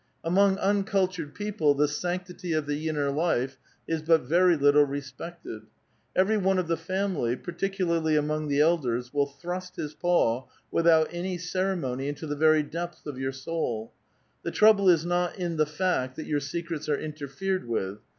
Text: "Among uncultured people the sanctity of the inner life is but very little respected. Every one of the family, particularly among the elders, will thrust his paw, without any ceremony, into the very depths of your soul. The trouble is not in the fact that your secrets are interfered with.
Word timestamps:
"Among 0.23 0.57
uncultured 0.57 1.35
people 1.35 1.75
the 1.75 1.87
sanctity 1.87 2.53
of 2.53 2.65
the 2.65 2.89
inner 2.89 3.11
life 3.11 3.59
is 3.87 4.01
but 4.01 4.21
very 4.21 4.57
little 4.57 4.83
respected. 4.83 5.67
Every 6.15 6.37
one 6.39 6.57
of 6.57 6.67
the 6.67 6.75
family, 6.75 7.35
particularly 7.35 8.15
among 8.15 8.47
the 8.47 8.61
elders, 8.61 9.13
will 9.13 9.27
thrust 9.27 9.75
his 9.75 9.93
paw, 9.93 10.47
without 10.71 11.09
any 11.11 11.37
ceremony, 11.37 12.07
into 12.07 12.25
the 12.25 12.35
very 12.35 12.63
depths 12.63 13.05
of 13.05 13.19
your 13.19 13.31
soul. 13.31 13.93
The 14.41 14.49
trouble 14.49 14.89
is 14.89 15.05
not 15.05 15.37
in 15.37 15.57
the 15.57 15.67
fact 15.67 16.15
that 16.15 16.25
your 16.25 16.39
secrets 16.39 16.89
are 16.89 16.97
interfered 16.97 17.67
with. 17.67 17.99